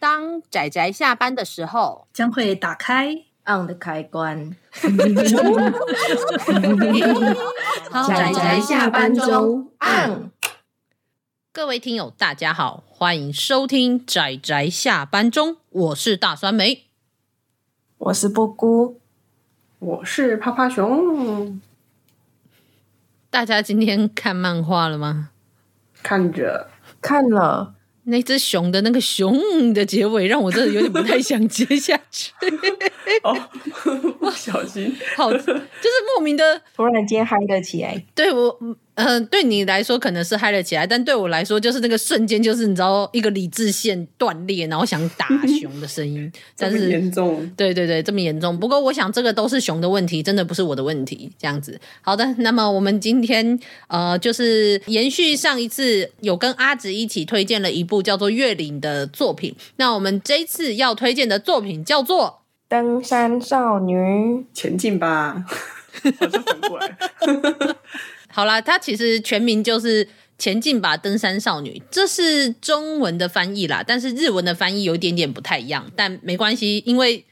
[0.00, 3.12] 当仔仔下班的时候，将会打开
[3.44, 4.56] on 的开关。
[8.08, 10.30] 仔仔下班中 on。
[11.52, 16.86] 各位听友，大家好，欢迎收听仔仔下班中，我是大酸梅，
[17.98, 18.98] 我是波姑，
[19.80, 21.60] 我是趴趴熊。
[23.28, 25.28] 大家今天看漫画了吗？
[26.02, 26.70] 看着，
[27.02, 27.74] 看了。
[28.10, 32.32] 那只熊的那个熊的结尾，让我真的有点不太想接下去。
[33.24, 33.34] 哦，
[34.18, 35.52] 不小心，好，就是
[36.14, 38.04] 莫名的突然间嗨了起来。
[38.14, 38.58] 对我。
[39.02, 45.26] 嗯、呃，对你来说可能是嗨了起来，但对我来说就是那个瞬间，就是你知道一个理智线断裂，然后想打
[45.60, 46.30] 熊的声音。
[46.56, 48.58] 但是严重，对对对，这么严重。
[48.58, 51.30] 不过我想这个都是熊的问题，真的不是我的问题。
[51.38, 52.24] 这样子，好的。
[52.38, 59.54] 那么我们今天呃，就是延续上一次有跟阿直一起推荐了一部叫做《月龄》的作品。
[59.76, 62.26] 那我们这一次要推荐的作品叫做
[62.68, 63.96] 《登山少女》，
[64.54, 65.44] 前进吧，
[66.20, 66.96] 好像反过来。
[68.32, 70.04] 好啦，它其实全名就是
[70.38, 77.18] 《前进吧，登山少女》，这是中文的翻译啦，但是日文的翻译有一点点不太一样，但没关系，因为《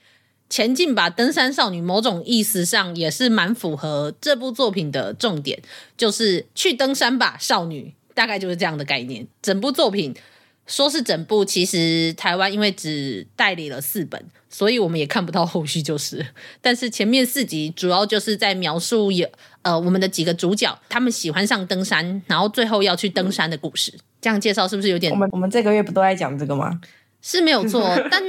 [0.50, 5.60] 前进吧，登山少女》某种意思上也是蛮符合这部作品的重点，
[5.96, 9.26] 就是去登山吧，少女，大概就是这样的概念。
[9.40, 10.14] 整部作品
[10.68, 14.24] 说是整部，其实台湾因为只代理了四本。
[14.50, 16.24] 所以我们也看不到后续，就是，
[16.62, 19.28] 但是前面四集主要就是在描述有
[19.60, 23.92] 呃我们的几个主角他们喜欢上登山，然后最后要去登山的故事。
[24.22, 25.12] 这样介绍是不是有点？
[25.12, 26.80] 我们我们这个月不都在讲这个吗？
[27.20, 28.22] 是没有错， 但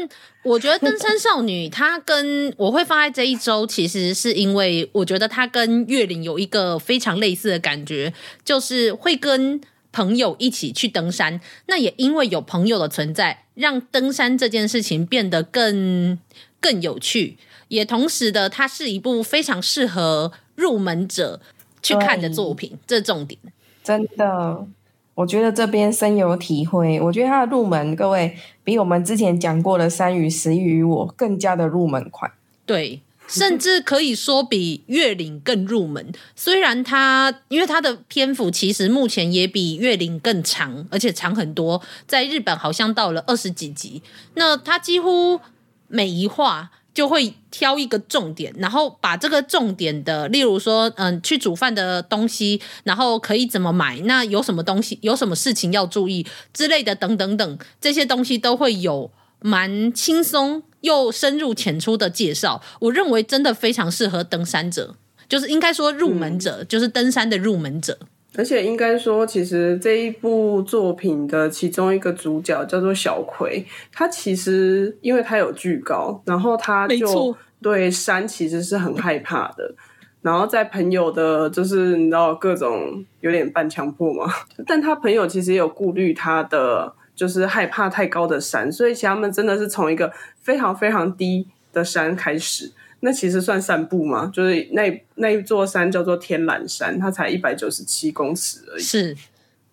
[0.44, 9.62] 我觉得登山少女她跟我会放在这一周，其实是因为我觉得她跟月龄有一个非常类似的感觉，就是会跟。
[9.92, 16.18] 朋友一起去登山，那也因为有朋友的存在，让登山这件事情变得更
[16.60, 17.38] 更有趣。
[17.70, 21.40] 也同时的，它是一部非常适合入门者
[21.82, 23.40] 去看的作品，这重点。
[23.84, 24.68] 真的，
[25.16, 27.00] 我觉得这边深有体会。
[27.02, 32.32] 我觉得它的入门，各位比我们之前讲过的《山与食与我》更加的入门款。
[32.66, 33.02] 对。
[33.30, 44.02] 甚至可以说比月龄更入门，虽然它因为它的篇幅其实目前也比月龄更长，而且长很多，在日本好像到了二十几集。
[44.34, 45.40] 那它几乎
[45.88, 60.64] 每一话就会挑一个重点，然后把这个重点的，例如说，嗯，去煮饭的东西，然后可以怎么买，那有什么东西，有什么事情要注意之类的，等等等，这些东西都会有蛮轻松。
[60.82, 64.96] 又深入浅出的介绍，我认为真的非常适合登山者，
[65.28, 67.98] 就是应该说入门者，嗯、就是登山的入门者。
[68.38, 79.76] 而且应该说，其实这一部作品的其中一个主角叫做小葵，他其实因为他有惧高，然后他就对山其实是很害怕的。
[80.22, 84.32] 然后在朋友的，就是你知道各种有点半强迫嘛，
[84.66, 86.94] 但他朋友其实也有顾虑他的。
[87.20, 90.10] 就是害怕太高的山，所以其他们真的是从一个
[90.42, 92.72] 非常非常低的山开始。
[93.02, 94.32] 那其实算散步吗？
[94.34, 98.82] 就是那那一座山叫做天蓝山，它才一百九十七公尺而已。
[98.82, 99.18] 是，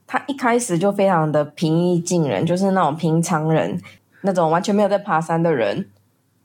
[0.08, 3.80] 它一开始就非常的平易近人，就是那种平常人，
[4.22, 5.88] 那种完全没有在爬山的人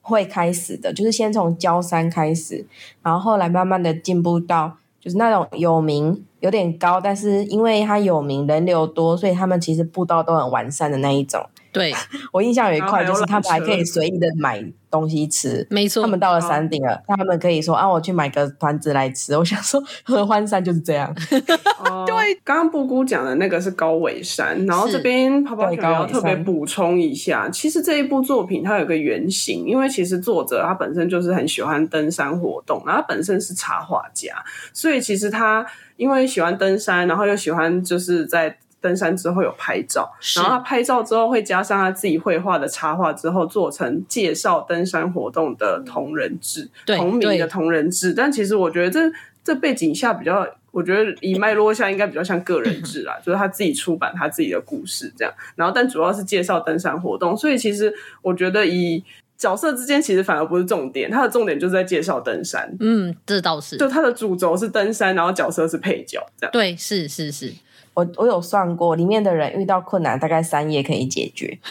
[0.01, 2.63] 会开始的，就是先从郊山开始，
[3.01, 6.23] 然后后来慢慢的进步到就是那种有名。
[6.41, 11.41] 有点高，但是因为它有名，人流多，所以他们其实步道都很完善的那一种。
[11.71, 11.93] 对，
[12.33, 15.65] 我印象有一块就是他们还可以随意的买东西吃。
[15.69, 19.37] 没错，他们到了山顶了，他们可以说啊，我去买个团子来吃。
[19.37, 21.15] 我想说，合欢山就是这样。
[21.79, 34.35] 哦、 对，刚刚布姑讲的那个是高尾山，然后这边泡泡要特别补充一下，其实这一部作品它有个原型，因为其实作者他本身就是很喜欢登山活动，然后他本身是插画家，
[34.73, 35.65] 所以其实他
[35.95, 38.57] 因为喜欢登山，然后又喜欢就是在。
[38.81, 48.13] 登山之后有拍照，然后他拍照之后会加上他自己绘画的插画，之后做成介绍登山活动的同人志，同名的同人志。
[48.13, 48.99] 但其实我觉得这
[49.43, 55.33] 这背景下比较，我觉得以脉络下应该比较像个人志啦，就是他自己出版他自己的故事这样。
[55.55, 59.03] 然后但主要是介绍登山活动，所以其实我觉得以
[59.37, 62.75] 角色之间其实反而不是重点，他的重点就是在介绍登山。
[62.79, 66.51] 嗯，这倒是，就他的主轴是登山，然后角色是配角这样。
[66.51, 67.53] 对，是是是。
[67.93, 71.59] 我我有算过，里面的人遇到困难，大概三页可以解决。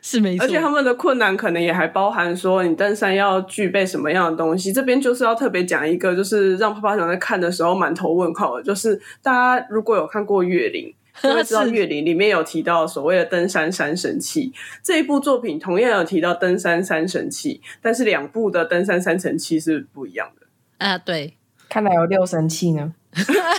[0.00, 4.72] 是没错，而且他们的困难可能也还包含说，你登山要具备什么样的东西。
[4.72, 14.52] 这边就是要特别讲一个，就是让泡泡熊在看的时候满头问号的，就是大家如果有看过月龄， 就会知道月林里面有提到所谓的登山三神器。
[14.82, 20.46] 这一部作品同样有提到登山三神器，但是两部的登山三神器是不一样的。
[20.78, 21.34] 啊，对，
[21.68, 22.92] 看来有六神器呢。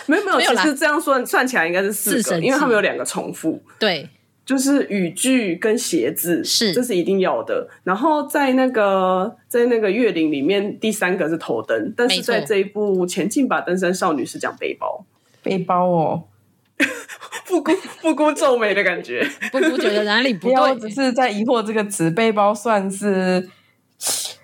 [0.08, 3.62] 没 有没有，没有其实这样算算起来应该是四个，四因为他们有两个重复。
[3.78, 4.08] 对。
[4.46, 7.70] 就是语句跟鞋子，是这是一定要的。
[7.84, 15.06] 然后在那个在那个月龄里面，第三个是头灯，但是在这一部《前进吧，登山少女》是讲背包，
[15.44, 16.24] 背包哦，
[17.46, 17.72] 不姑
[18.02, 23.48] 不姑皱眉的感觉，不辜觉得哪里不对， 我只是在疑惑这个词，背包算是。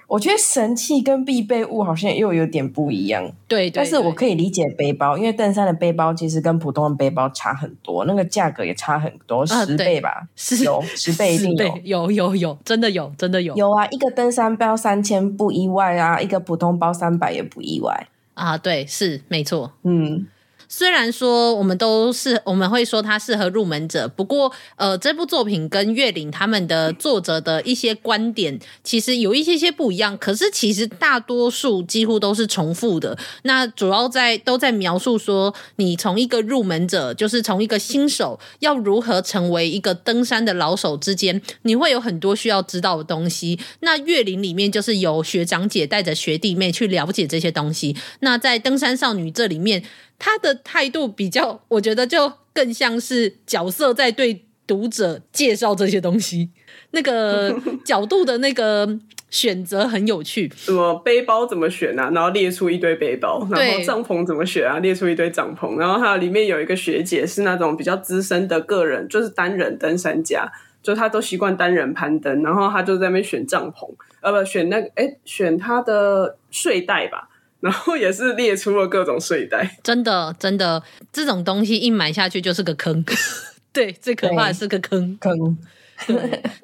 [0.07, 18.07] 我觉得神器跟必备物好像又有点不一样，对，对，对，但是我可以理解背包，因为登山的背包其实跟普通的背包差很多，那个价格也差很多，十倍吧，是有十倍一定有，有有有，真的有，真的有，有啊，一个登山包三千不意外啊，一个普通包三百也不意外。
[18.35, 20.27] 啊，对，是没错，嗯。
[20.67, 33.17] 虽然说我们都是我们会说它适合入门者，不过呃，这部作品跟月龄他们的作者的一些观点其实有一些些不一样，可是其实大多数几乎都是重复的。
[33.43, 43.59] 那主要在都在描述说，你从一个入门者，就是从一个新手要如何成为一个登山的老手之间，你会有很多需要知道的东西。
[43.81, 47.95] 那月龄里面就是由学长姐带着学弟妹去了解这些东西。
[48.19, 49.83] 那在登山少女这里面。
[50.17, 56.49] 他的态度比较，我觉得就更像是角色在对读者介绍这些东西，
[56.91, 58.97] 那个 角度的那个
[59.29, 60.51] 选择很有趣。
[60.55, 62.09] 什么背包怎么选啊？
[62.13, 64.79] 然后列出一堆背包，然后帐篷怎么选啊？
[64.79, 70.49] 列出一堆帐篷，然后还有里面有一个学姐是那种比较资深的个人，就是单人登山家，
[70.81, 77.29] 就他都习惯单人攀登，然后他就在那边选帐篷，呃，不选那个，哎，选他的睡袋吧。
[77.65, 83.03] 然后也是列出了各种睡袋， 真的真的，这种东西一买下去就是个坑。
[83.73, 85.57] 对，最可怕的是个坑坑。
[86.05, 86.15] 对，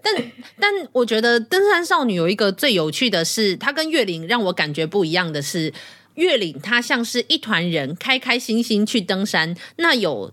[0.03, 0.13] 但
[0.59, 5.73] 但我觉得登山少女有一个最有趣的是，她跟月岭让我感觉不一样的是，
[6.13, 10.31] 月岭她像是一团人开开心心去登山，那有。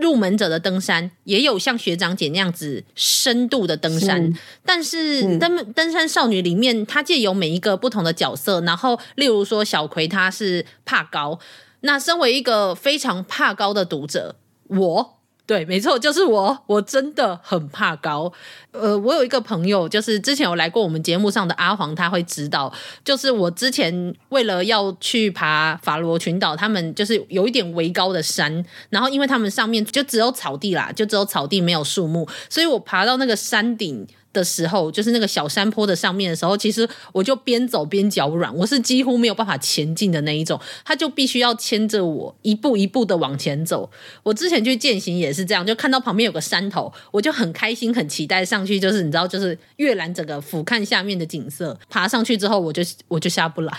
[0.00, 11.38] 入门者的登山也有像学长姐那样子深度的登山，是但是登登山少女里面，她借由每一个不同的角色，然后例如说小葵她是怕高，
[11.80, 14.36] 那身为一个非常怕高的读者，
[14.68, 15.19] 我。
[15.50, 18.32] 对，没错，就是我，我真的很怕高。
[18.70, 22.72] 呃，我有一个朋友，就是之前有来过我们节目上的阿黄，他会知道，
[23.04, 34.06] 就是我之前为了要去爬法罗群岛，他们就是有一点微高的山，然后因为他们上面就只有草地啦，就只有草地没有树木，所以我爬到那个山顶。
[34.32, 43.90] 的时候，就是那个小山坡的上面的时候，其实我就边走边脚软，我是几乎没有办法前进的那一种，他就必须要牵着我一步一步的往前走。
[44.22, 51.78] 我之前去践行也是这样，就看到旁边有个山头，我就很开心、很期待上去，就是你知道，就是阅览整个俯瞰下面的景色。
[51.88, 53.72] 爬上去之后，我就我就下不来，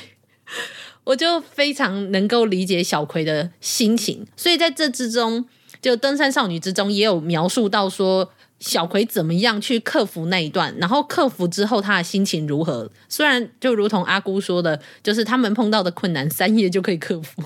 [1.06, 4.28] 我就非常能够理解小葵的心情。
[4.36, 5.46] 所以在这之中，
[5.82, 8.30] 就登山少女之中也有描述到说。
[8.62, 10.74] 小葵怎么样去克服那一段？
[10.78, 12.90] 然后克服之后，他的心情如何？
[13.10, 17.42] 虽然就如同阿姑说的，就是他们碰到的困难，三页就可以克服。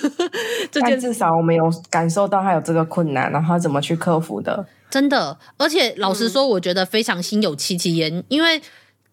[0.70, 4.66] 这件至少我们有感受到他有这个困难，然后他怎么去克服的？
[4.90, 8.60] 真的，而且老实说，我觉得非常心有戚戚焉，嗯、因为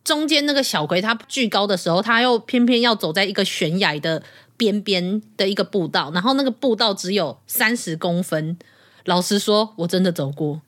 [0.03, 4.21] 中间那个小葵他巨高的时候，他又偏偏要走在一个悬崖的
[4.57, 8.57] 边边的一个步道，然后那个步道只有三十公分。
[9.05, 10.61] 老实说，我真的走过。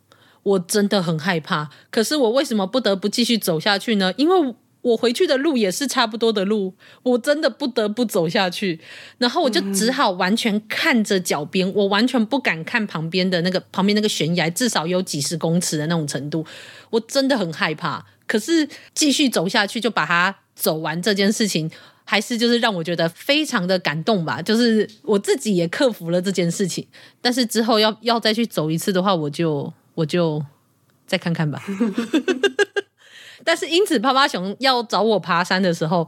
[0.43, 4.11] 我真的很害怕，可是我为什么不得不继续走下去呢？
[4.17, 8.79] 因为我回去的路也是差不多的路，我真的不得不走下去。
[9.19, 16.43] 然后我就只好完全看着脚边，我完全不敢看旁边的那个旁边那个悬崖，至少有几十公尺的那种程度，
[16.89, 18.03] 我真的很害怕。
[18.25, 21.69] 可是继续走下去，就把它走完这件事情，
[22.03, 24.41] 还是就是让我觉得非常的感动吧。
[24.41, 26.87] 就是我自己也克服了这件事情，
[27.21, 29.71] 但是之后要要再去走一次的话，我就。
[29.95, 30.43] 我就
[31.05, 31.61] 再看看吧，
[33.43, 36.07] 但是因此，趴趴熊要找我爬山的时候，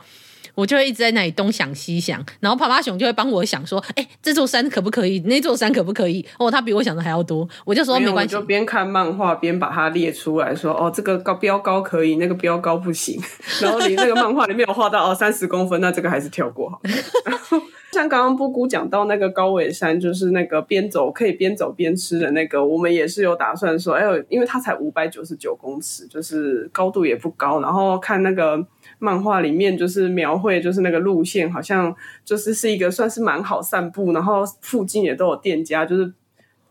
[0.55, 5.19] 我就会一直在那里东想西想，然后趴趴熊就会帮我想说：“哎、欸，这座山可不可以？
[5.21, 13.19] 那座山可不可以？”哦，他比我想的还要多，我就说没关系，我就边看漫画边把它列出来说：“哦，这个高标高可以，那个标高不行。”
[13.61, 16.79] 然后你那个漫画里面有画到哦，三十公分，那这个还是跳过好。
[17.93, 27.61] 像刚刚布谷讲到那个高尾山，就是那个边走可以边走边吃的那个，我们也是有打算说，哎呦，因为它才五百九十九公尺，就是高度也不高。
[27.61, 28.65] 然后看那个
[28.97, 31.95] 漫画里面，就是描绘，就是那个路线，好像
[32.25, 36.11] 就是是一个算是蛮好散步，然后附近也都有店家，就是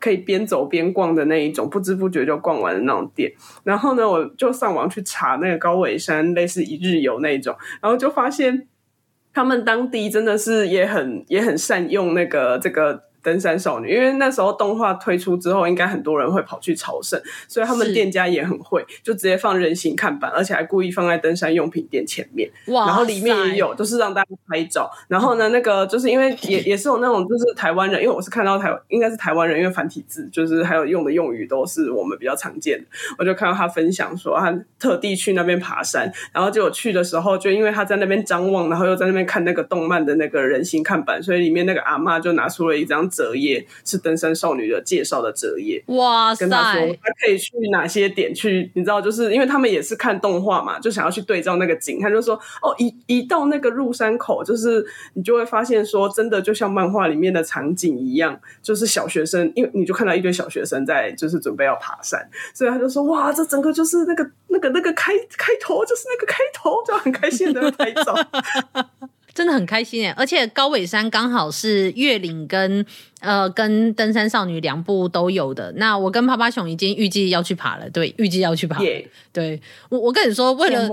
[0.00, 3.32] 可以边走边逛的那一种，不知不觉就逛完的那种店。
[3.62, 8.66] 然后呢，我就上网去查那个高尾山类似一日游那一种，然后就发现
[9.32, 13.11] 他们当地真的是也很也很善用那个这个。
[13.22, 22.50] 登山少女，因为那时候动画推出之后，应该很多人会跑去朝圣，所以他们店家也很会，就直接放人形看板，而且还故意放在登山用品店前面。
[22.66, 22.86] 哇！
[22.86, 24.90] 然后里面也有，就是让大家拍照。
[25.06, 32.84] 然后呢，那个就是因为也也是有那种就是台湾人，因为我是看到台应该是台湾人，因为繁体字就是还有用的用语都是我们比较常见的。
[33.18, 43.11] 我就看到他分享说，他特地去那边爬山，然后结果去的时候，就因为他在那边张望，然后又在那边看那个动漫的那个人形看板，所以里面那个阿妈就拿出了一张。
[43.12, 46.40] 折页是登山少女的介绍的折页，哇塞！
[46.40, 52.00] 跟他说他可以去哪些点去，你知道，就是因为他们也是看动画嘛，就想要去对照那个景。
[52.00, 68.14] 他就说，哦，一一到那个入山口，就是你就会发现说，真的就像漫画里面的场景一样，就是小学生，因为你就看到一堆小学生在就是准备要爬山，所以他就说，哇，这整个就是那个那个那个开开头，就是那个开头，就很开心的拍照。
[69.34, 72.84] 真的很开心哎，而且高尾山刚好是月岭跟
[73.20, 75.72] 呃跟登山少女两部都有的。
[75.76, 78.78] 那我跟趴趴熊已经预计要去爬了，对，预计要去爬。
[78.80, 79.06] Yeah.
[79.32, 80.88] 对，我我跟你说，为了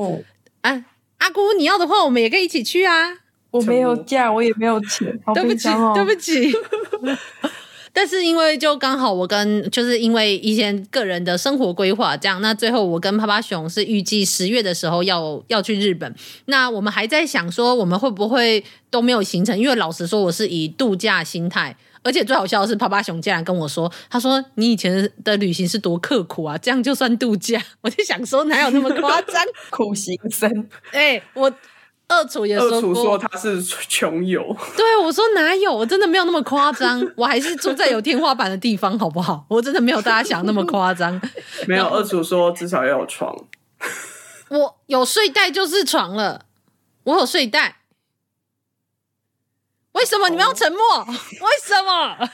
[0.61, 0.85] 啊
[1.17, 3.19] 阿姑你要的话，我们也可以一起去啊。
[3.51, 6.53] 我没有假，我也没有钱，对不起，对不起。
[7.91, 16.13] 但是因为就刚好我跟就是因为一些个人的生活规划这样，那最后我跟趴趴熊是预计十月的时候要要去日本。
[16.45, 19.57] 那我们还在想说我们会不会都没有行程？
[19.57, 27.61] 因为老实说我是以度假心态，而且最好笑的是趴趴熊竟然跟我说，他说你以前的旅行是多刻苦啊，这样就算度假？
[27.81, 29.43] 我就想说哪有那么夸张？
[29.69, 30.49] 苦行僧？
[30.91, 31.51] 哎、欸，我。
[32.09, 34.43] 二楚也说过，二厨说他是穷游。
[34.75, 35.73] 对，我说哪有？
[35.73, 39.45] 我真的没有那么夸张， 我还是住在有天花板的地方，好不好？
[39.47, 41.21] 我真的没有大家想那么夸张。
[41.67, 43.33] 没有，二楚说至少要有床。
[44.49, 46.45] 我有睡袋就是床了，
[47.03, 47.77] 我有睡袋。
[49.91, 50.79] 为什么你们要沉默？
[51.05, 51.15] 为
[51.63, 52.29] 什么？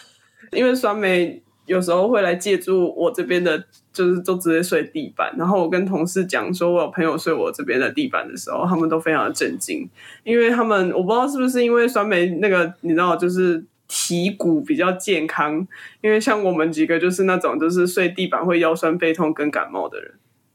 [0.51, 3.63] 因为酸梅有时候会来借助我这边的。
[3.95, 9.89] 就是都直接睡地板，然后我跟同事讲说，我有朋友睡我这边的地板的时候，他们都非常的震惊，
[10.25, 15.65] 因为他们我不知道是不是因为酸梅那个你知道，就是体骨比较健康，
[16.01, 20.11] 因为像我们几个就是那种就是睡地板会腰酸背痛跟感冒的人。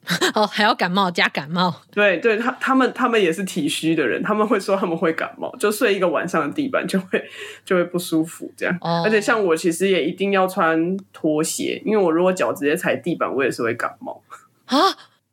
[0.35, 7.23] 哦，还要感冒加感冒， 对对，他他们他们也是体虚的人，他们会说他们会感冒，就睡一个晚上的地板就会
[7.65, 8.77] 就会不舒服这样。
[8.81, 14.23] 哦，而且像我其实也一定要穿拖鞋，因为我如果脚直接踩地板，我也是会感冒
[14.67, 14.79] 啊。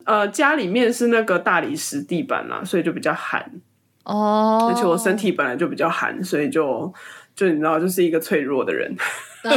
[0.03, 3.50] 呃，家里面是那个大理石地板啦，所以就比较寒
[4.03, 4.69] 哦。
[4.71, 6.93] 而且我身体本来就比较寒，所以就
[7.36, 8.95] 就你知道，就是一个脆弱的人。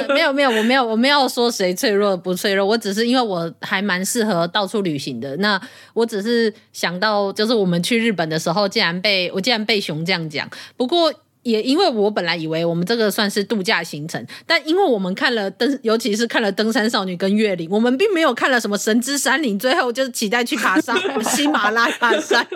[0.08, 5.36] 没有没有，我没有我没有说谁脆弱不脆弱，我只是因为我还蛮适合到处旅行的。
[5.36, 5.60] 那
[5.94, 10.48] 我只是想到，就是我们去日本的时候，竟然被我竟然被熊这样讲。
[10.76, 11.12] 不过。
[11.42, 20.94] 也因为我本来以为我们这个算是度假行程，但因为我们看了登，尤其是看了登山少女跟月岭，我们并没有看了什么神之山岭，最后就是期待去爬山
[21.24, 22.46] 喜马拉雅山，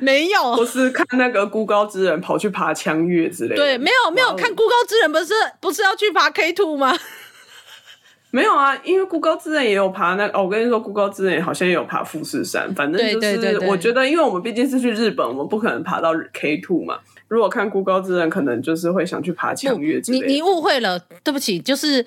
[0.00, 0.42] 没有。
[0.52, 3.56] 我是看那个孤高之人跑去爬枪月之类的。
[3.56, 6.94] 对，没有没有看孤高之人不是不是要去爬 K two 吗？
[8.32, 16.98] 没有啊，因为孤高之人也有爬那个，哦，我跟你说，孤高之人好像也有爬富士山，反正就是我觉得，因为我们毕竟是去日本，我们不可能爬到 K two 嘛。
[17.28, 20.26] 如果看孤高之人，可能就是会想去爬枪岳之类的。
[20.26, 21.58] 你你误会了，对不起。
[21.58, 22.06] 就是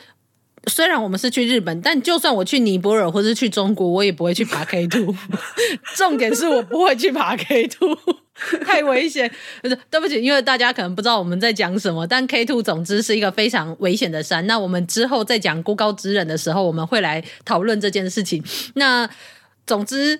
[0.67, 5.13] 虽然我们是去日本，但就算我去尼泊尔或是去中国，我也不会去爬 K two。
[5.97, 7.97] 重点是我不会去爬 K two，
[8.63, 9.29] 太危险。
[9.89, 14.47] 对不起，因为大家可能不知道我们在讲什么，但 K two 总之是一个非常危险的山。
[14.47, 18.41] 那我们之后在讲孤高之人的时候，我们会来讨论这件事情。
[18.75, 19.09] 那
[19.67, 20.17] 总之，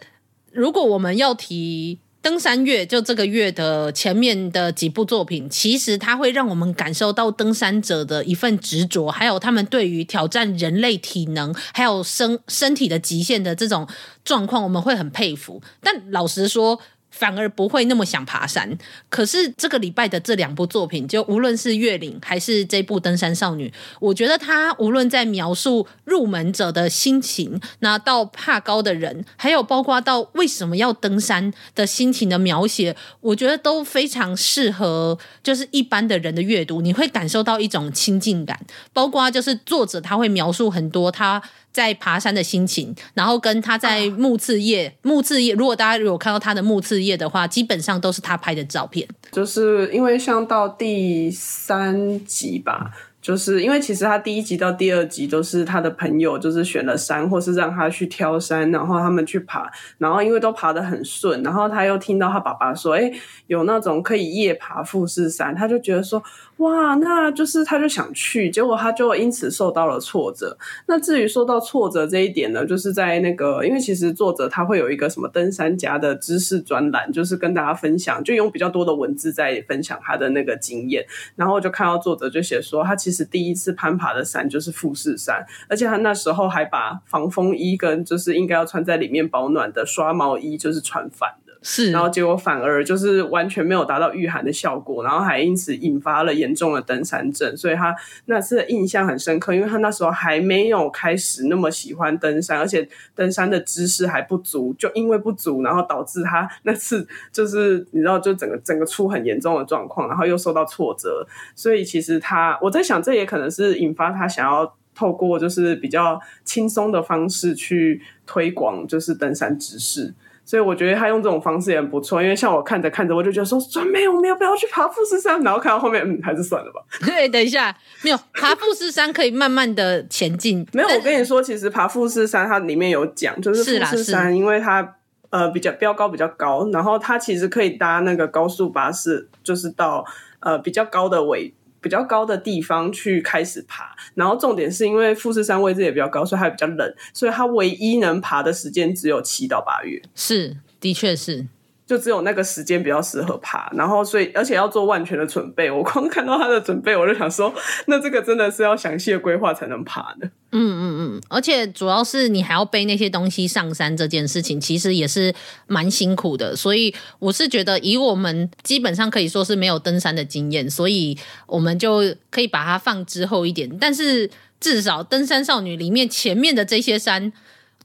[0.52, 2.00] 如果我们要提。
[2.30, 13.88] 登山月就这个月的前面的几部作品，其实它会让我们感受到登山者的一份执着，还有他们对于挑战人类体能还有身身体的极限的这种
[14.24, 15.60] 状况，我们会很佩服。
[15.82, 16.80] 但老实说，
[17.12, 18.78] 反而不会那么想爬山。
[19.10, 38.60] 可是这个礼拜的这两部作品，就无论是月岭还是这部登山少女，我觉得他无论在描述入门者的心情，那到怕高的人，还有包括到为什么要登山的心情的描写，我觉得都非常适合，就是一般的人的阅读，你会感受到一种亲近感。
[38.94, 41.42] 包括就是作者他会描述很多他。
[41.72, 49.08] 在爬山的心情，然后跟他在木次页，木次叶，如果大家有看到他的木次叶的话，基本上都是他拍的照片。
[49.32, 52.92] 就是因为像到第三集吧。
[53.22, 63.12] 就是因为其实他第一集到第二集都是他的朋友，就是选了山，或是让他去挑山，然后他们去爬，然后因为都爬得很顺，然后他又听到他爸爸说，哎，
[63.48, 66.24] 有那种可以夜爬富士山，他就觉得说，
[66.60, 70.58] 哇，那就是他就想去，结果他就因此受到了挫折。
[70.88, 81.06] 那至于受到挫折这一点呢，就是在那个，因为其实作者他会有一个什么登山家的知识专栏，就是跟大家分享，就用比较多的文字在分享他的那个经验，
[81.38, 91.49] 然后就看到作者就写说，他其实第一次攀爬的山就是富士山，而且他那时候还把防风衣跟就是应该要穿在里面保暖的刷毛衣就是穿反了。
[91.62, 97.94] 是，然后结果反而就是完全没有达到御寒的效果，然后还因此引发了严重的登山症，所以他
[98.28, 120.14] 那次的印象很深刻，因为他那时候还没有开始那么喜欢登山，而且登山的知识还不足，就因为不足，然后导致他 那次就是你知道，就整个整个出很严重的状况，然后又受到挫折，所以其实他我在想，这也可能是引发他想要透过就是比较轻松的方式去推广就是登山知识。
[120.50, 125.40] 所以我觉得他用这种方式也很不错，因为像我看着看着，我就觉得说，算没有，我们要不要去爬富士山？
[125.44, 126.82] 然后看到后面，嗯，还是算了吧。
[127.06, 130.66] 对，等一下，没有爬富士山可以慢慢的前进。
[130.74, 134.96] 没有，我跟你说，其实爬富士山它里面有讲，就是富士山，因为它
[135.30, 140.04] 呃比较标高比较高，然后它其实可以搭那个高速巴士，就是到
[140.40, 141.54] 呃比较高的位。
[141.82, 150.02] 比较高的地方去开始爬，然后重点是因为富士山位置也比较高，所以它比较冷，所以它唯一能爬的时间只有七到八月。
[150.16, 151.48] 是，的确是。
[151.90, 155.72] 就只有那个时间比较适合爬，然后所以而且要做万全的准备。
[155.72, 157.52] 我光看到他的准备，我就想说，
[157.88, 160.28] 那这个真的是要详细的规划才能爬的。
[160.52, 165.34] 嗯嗯嗯，而且主要是你还要背那些东西上山，这件事情其实也是
[165.66, 166.56] 蛮辛苦的。
[166.56, 171.18] 所以我是觉得，以我们基本上可以说是没有登山的经验，所以
[171.48, 173.68] 我们就可以把它放之后一点。
[173.80, 174.30] 但是
[174.60, 177.34] 至少登山少女里面前面的这些山。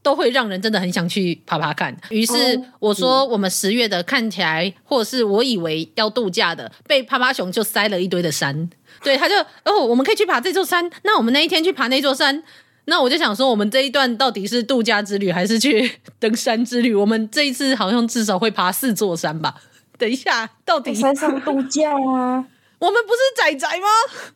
[0.05, 1.97] 都会让人真的很想去爬爬看。
[2.11, 8.69] 于是我说，我们十月的看起来，或者是我以为要度假的，被趴趴熊就塞了一堆的山。
[9.03, 10.89] 对，他就哦，我们可以去爬这座山。
[11.03, 12.43] 那我们那一天去爬那座山，
[12.85, 16.95] 那我就想说，我们这一段到底是度假之旅还是去登山之旅？
[16.95, 19.55] 我们这一次好像至少会爬四座山吧？
[19.97, 22.45] 等一下，到底山上度假啊？
[22.79, 23.87] 我们不是仔仔吗？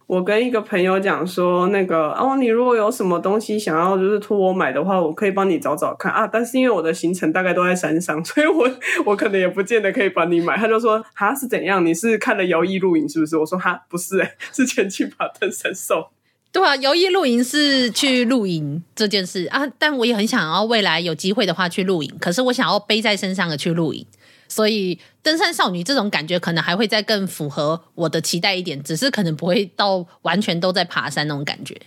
[0.06, 6.26] 我跟一个朋友讲说，那个哦，你如果有什么东西想要就是托我买的话，我可以帮你找找看啊。
[6.26, 8.70] 但是因为我的行程大概都在山上，所以我
[9.04, 10.56] 我可能也不见得可以帮你买。
[10.56, 11.84] 他就说哈是怎样？
[11.84, 13.36] 你是看了摇曳露营是不是？
[13.36, 16.08] 我说哈不是哎、欸， 是前去爬登山兽。
[16.50, 24.06] 对啊，摇曳露营是去露营这件事啊，但我也很想要未来有机会的话去露营，可是我想要背在身上的去露营。
[24.48, 31.78] 所以登山少女这种感觉可能还会再更符合我的期待一点，只是可能不会到完全都在爬山那种感觉，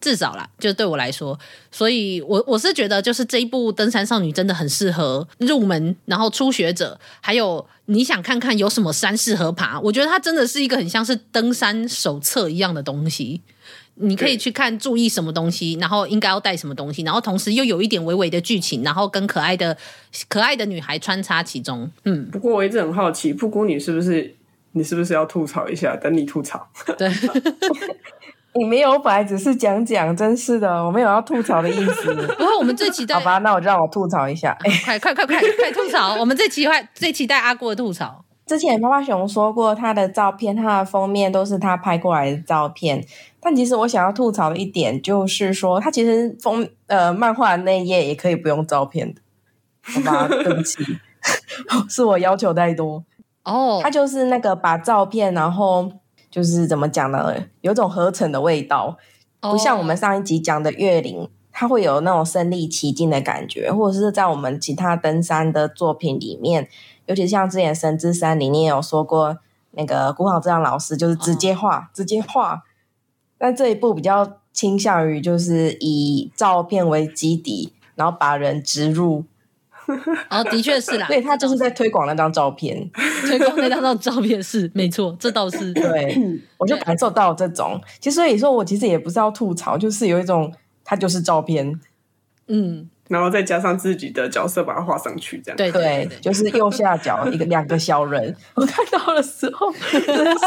[0.00, 1.38] 至少啦，就对我来说。
[1.70, 9.80] 所以我我是觉得，就是这一部登山少女真的很适合入门，然后初学者，还有你想看看有什么山适合爬。
[9.80, 13.40] 我觉得它真的是一个很像是登山手册一样的东西。
[14.00, 19.76] 你可以去看注意什么东西，然后应该要带什么东西，然后同时又有一点微微的剧情，然后跟可爱的
[20.28, 21.90] 可爱的女孩穿插其中。
[22.04, 24.34] 嗯，不过我一直很好奇，布谷你是不是
[24.72, 25.96] 你是不是要吐槽一下？
[25.96, 26.68] 等你吐槽。
[26.96, 27.08] 对，
[28.54, 32.14] 你没有，本来只是讲讲，真是的，我没有要吐槽的意思。
[32.38, 34.56] 不过我们最期待，好吧，那我就让我吐槽一下。
[34.84, 36.16] 快快快快快吐槽！
[36.18, 38.24] 我们最期待最期待阿过的吐槽。
[38.46, 43.00] 之前趴趴熊说过，他的照片，他的封面都是他拍过来的照片。
[43.42, 49.20] 但其实我想要吐槽的一点就是说，它其实封呃漫画的那一页也可以不用照片的，
[49.80, 50.28] 好吧？
[50.28, 50.84] 对不起，
[51.88, 53.02] 是我要求太多
[53.44, 53.76] 哦。
[53.76, 53.82] Oh.
[53.82, 55.90] 他就是那个把照片，然后
[56.30, 57.34] 就是怎么讲呢？
[57.62, 58.98] 有种合成的味道
[59.40, 59.52] ，oh.
[59.52, 66.68] 不像我们上一集讲的月龄，它会有那种身临其境的感觉，或者是在我们其他登山的作品里面，
[67.06, 69.38] 尤其像之前《神之山》里面有说过，
[69.70, 71.84] 那个古好这样老师就是直接画，oh.
[71.94, 72.64] 直接画。
[73.42, 79.24] 但这一部比较倾向于就是以照片为基底，然后把人植入。
[80.28, 82.88] 哦，的确是啦， 对，他就是在推广那张照片，
[83.26, 87.80] 推广那张照片是没错，这倒是对，我就感受到这种。
[87.98, 90.52] 其实所以说我其实也不是要吐槽，就是有一种
[90.84, 91.80] 它就是照片，
[92.48, 92.90] 嗯。
[93.10, 100.46] 然后再加上自己的角色，把它画上去，这样对对，就是右下角一个两个小人，我看到的时候真的是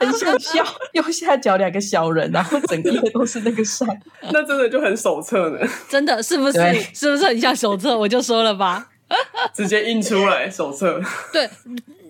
[0.00, 0.64] 很想笑。
[0.92, 3.86] 右下角两个小人，然后整页都是那个山，
[4.32, 5.58] 那真的就很手册呢。
[5.88, 6.58] 真的是不是？
[6.92, 7.96] 是不是很像手册？
[7.96, 8.88] 我就说了吧，
[9.54, 11.00] 直接印出来手册。
[11.32, 11.48] 对，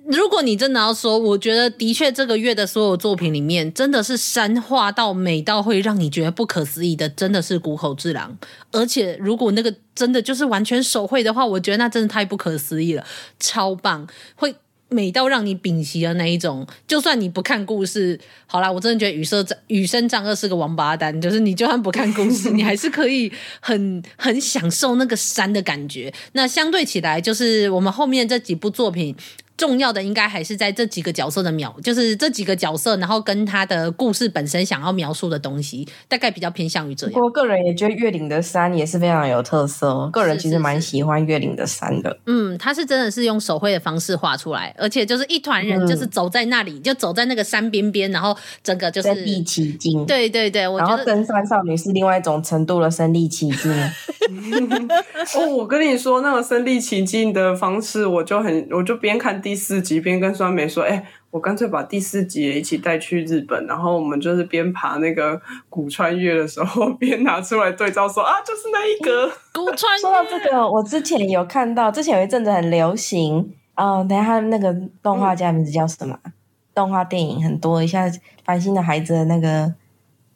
[0.06, 8.36] 如果你真的要说，我觉得的确这个月的所有作品里面，真的是山画到美到会让你觉得不可思议的，真的是谷口治郎。
[8.70, 13.04] 而且如果那个真的就是完全手绘的话，我觉得那真的太不可思议了，
[13.38, 14.54] 超棒，会。
[14.88, 26.14] 美到让你屏息的那一种，就算你不看故事，好啦，我真的觉得雨生羽生丈二是个王八蛋，就是你就算不看故事，你还是可以很很享受那个山的感觉。
[26.34, 29.16] 那相对起来，就是我们后面这几部作品。
[29.56, 37.20] 重要的应该还是在这几个角色的描，就是这几个角色，然后跟他的故事本身想要描述的东西，大概比较偏向于这样。
[37.20, 42.18] 我个人也觉得月岭的山也是非常有特色，个人其实蛮喜欢月岭的山的。
[42.26, 50.04] 嗯，他是真的是用手绘的方式画出来，而且就是一团人就是走在那里，嗯、就走在那个山边边，然后整个就是身临其境。
[50.04, 53.72] 对对对，我觉得登山少女是另外一种程度的身临其境。
[55.36, 59.40] 哦，我跟你说，那个身临其境的方式，我就很，我就边看。
[59.46, 69.96] 第四集边跟酸梅说：“哎、欸，我干脆把第四集也一起带去日本，然后我们就是边爬那个古穿越的时候， 边拿出来对照说啊，就是那一格古川。
[70.00, 73.36] 说到这个，我之前有看到，之前有一阵子很流行，
[73.76, 76.18] 嗯、呃，等一下那个动画家名字叫什么？
[76.24, 76.32] 嗯、
[76.74, 78.10] 动画电影很多，一下
[78.44, 79.72] 繁星的孩子的那个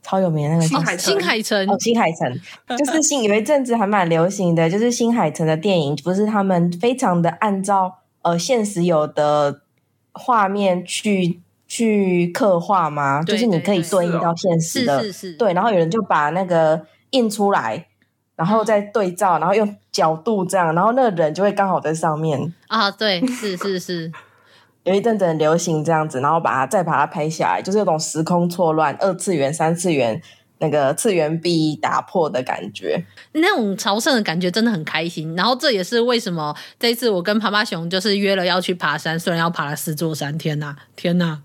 [0.05, 2.33] 超有名的那个新海新海诚哦，新海城
[2.79, 9.63] 就是新有一阵子还蛮流行的，就是新海城的电影，不是他们非常的按照。”呃，现实有的
[10.13, 13.23] 画面去去刻画吗？
[13.23, 15.53] 就是你可以对应到现实的，是是是，对。
[15.55, 17.87] 然后有人就把那个印出来，
[18.37, 22.91] 然后再对照，然后用角度这样，然后那个人就会刚好在上面啊。
[22.91, 24.13] 对，是是是，
[24.85, 30.21] 有一阵子很流行这样子，然后把它再把它拍下来，就是有种时空错乱、二次元、三次元。
[30.61, 35.35] 那个次元壁打破的感觉，那种朝圣的感觉真的很开心。
[35.35, 41.41] 然后这也是为什么这一次我跟爬爬熊就是约了要去爬山，虽然要爬了四座山，天哪，天哪！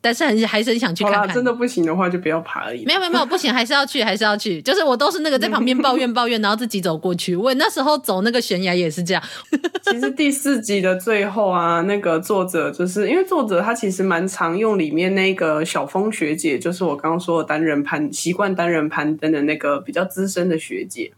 [0.00, 1.34] 但是很还是很想去看看。
[1.34, 2.84] 真的不行的话就不要爬而已。
[2.84, 4.60] 没有没有没有，不行还是要去，还是要去。
[4.62, 7.36] 就是我都是那个在旁边抱怨抱怨，然后自己走过去。
[7.36, 9.22] 我那时候走那个悬崖也是这样。
[9.82, 21.12] 其实第四集的最后啊，那个作者就是因为作者他其实蛮常用里面那个小峰学姐，就是我刚刚说的单人攀习惯单人攀登的那个比较资深的学姐。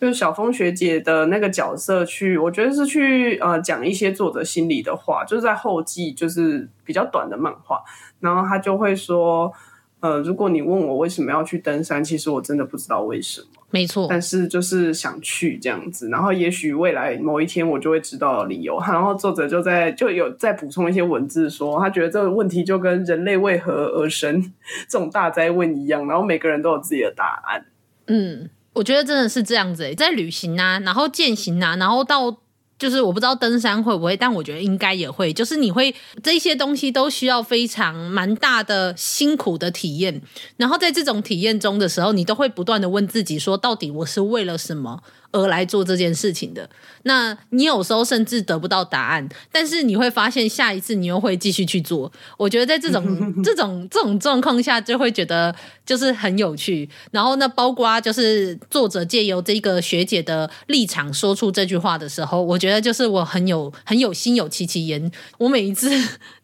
[0.00, 7.80] 就是小峰学姐的那个角色去，我觉得是去呃讲一些作者心里的话，就是在后记，就是比较短的漫画，
[8.24, 9.52] 然后他就会说，
[10.00, 24.42] 呃，如果你问我为什么要去登山，其实我真的不知道为什么，没错，但是就是想去这样子，然后也许未来某一天我就会知道理由，然后作者就在就有再补充一些文字说，他觉得这个问题就跟人类为何而生
[24.88, 27.66] 这种大灾问一样，然后每个人都有自己的答案，
[28.06, 28.50] 嗯。
[28.74, 32.36] 我觉得真的是这样子诶，在旅行啊，然后践行啊，然后到
[32.78, 35.32] 就是我不知道登山会不会，但我觉得应该也会。
[35.32, 40.20] 就是你会这些东西都需要非常蛮大的辛苦的体验，
[40.56, 45.02] 然后在这种体验中的时候，你都会不断的问自己说，到底我是为了什么？
[45.34, 46.70] 而来做这件事情的，
[47.02, 52.10] 那你有时候甚至得不到答案，但是你会发现下一次你又会继续去做。
[52.38, 53.04] 我觉得在这种
[53.42, 55.52] 这种这种状况下，就会觉得
[55.84, 56.88] 就是很有趣。
[57.10, 65.10] 然后那，包括就是作者借由这个学姐的立场说出这句话的时候，我觉得就是我很有很有心有戚戚焉。
[65.38, 65.90] 我每一次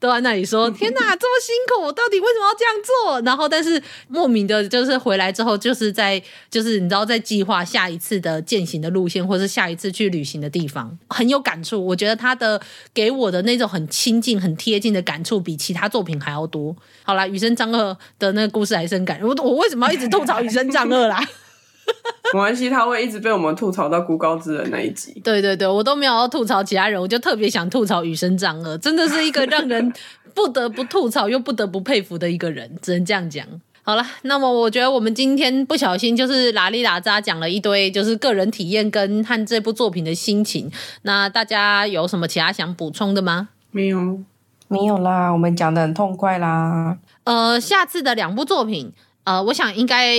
[0.00, 11.84] 都在那里说：“天哪，这么辛苦，我到底为什么要这样做？”然后，但是莫名的就是回来之后，就是在就是你知道在计划下一次的践行的路线，或是下一次去旅行的地方，很有感触。
[11.84, 12.60] 我觉得他的
[12.94, 16.74] 给我的那种很亲近、很贴近的感触，比其他作品还要多。
[17.02, 19.26] 好啦，雨生丈二的那个故事还是很感人。
[19.28, 21.20] 我我为什么要一直吐槽雨生丈二啦？
[22.32, 25.20] 没关系，他会一直被我们吐槽到孤高之人那一集。
[25.24, 29.92] 对对对，我都没有要吐槽其他人，我就特别想吐槽雨生丈二，真的是一个让人
[30.32, 33.44] 不得不吐槽又不得不佩服的一个人，只能这样讲。
[33.82, 40.70] 好了，那么我觉得我们今天不小心就是拉里拉扎讲了一堆，就是个人体验跟看这部作品的心情。
[41.02, 43.48] 那大家有什么其他想补充的吗？
[43.70, 44.20] 没有，
[44.68, 46.98] 没有啦，我们讲的很痛快啦。
[47.24, 48.92] 呃，下次的两部作品，
[49.24, 50.14] 呃，我想应该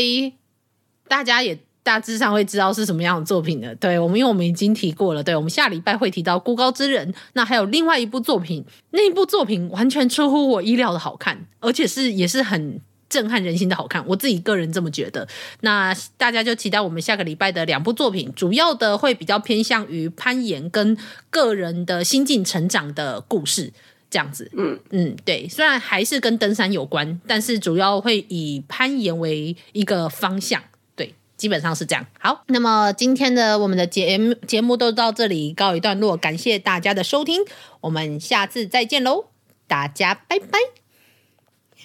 [1.07, 3.73] 大家也大致上会知道是什么样的作品的。
[3.75, 7.13] 对我们，因为我们已经提过了，对我们下礼拜会提到孤高之人。
[7.33, 12.81] 那还有另外一部作品，那一部作品完全出乎我意料的好看，而且是也是很。
[13.11, 15.27] 震撼人心的好看，我自己个人这么觉得。
[15.59, 20.97] 那大家就期待我们下个礼拜的两部作品，主要的会比较偏向于攀岩跟
[21.29, 23.73] 个人的心境成长的故事，
[24.09, 24.49] 这样子。
[24.55, 30.63] 嗯嗯，对，虽然还是跟登山有关，但是主要会以攀岩为一个方向。
[30.95, 32.05] 对，基本上是这样。
[32.17, 37.41] 好，那么今天的我们的节目节目都到这里告一段落，感谢大家的收听，
[37.81, 39.25] 我们下次再见喽，
[39.67, 40.80] 大家拜拜，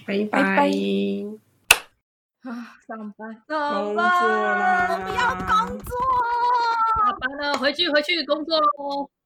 [0.06, 0.42] 拜拜。
[0.42, 0.70] 拜拜
[2.42, 4.88] 啊，上班，上班，工作啦！
[4.92, 5.90] 我不要工作，
[6.96, 9.10] 下班了，回去回去工作喽。